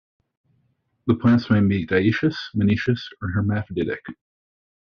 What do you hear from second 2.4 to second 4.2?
monoecious, or hermaphroditic.